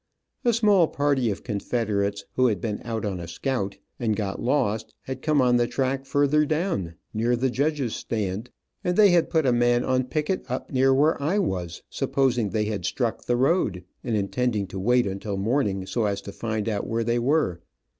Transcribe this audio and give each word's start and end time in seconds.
A 0.43 0.51
small 0.51 0.87
party 0.87 1.29
of 1.29 1.43
Confederates, 1.43 2.25
who 2.33 2.47
had 2.47 2.59
been 2.59 2.81
out 2.83 3.05
on 3.05 3.19
a 3.19 3.27
scout, 3.27 3.77
and 3.99 4.15
got 4.15 4.41
lost, 4.41 4.95
had 5.03 5.21
come 5.21 5.43
on 5.43 5.57
the 5.57 5.67
track 5.67 6.07
further 6.07 6.43
down, 6.43 6.95
near 7.13 7.35
the 7.35 7.51
judges' 7.51 7.95
stand, 7.95 8.49
and 8.83 8.97
they 8.97 9.11
had 9.11 9.29
put 9.29 9.45
a 9.45 9.53
man, 9.53 9.83
on 9.83 10.05
picket 10.05 10.43
up 10.49 10.71
near 10.71 10.91
where 10.91 11.21
I 11.21 11.37
was, 11.37 11.83
supposing 11.87 12.49
they 12.49 12.65
had 12.65 12.83
struck 12.83 13.25
the 13.25 13.37
road, 13.37 13.83
and 14.03 14.15
intending 14.15 14.65
to 14.69 14.79
wait 14.79 15.05
until 15.05 15.37
morning 15.37 15.85
so 15.85 16.05
as 16.05 16.19
to 16.23 16.31
find 16.31 16.67
out 16.67 16.87
where 16.87 17.03
they 17.03 17.19
were. 17.19 17.61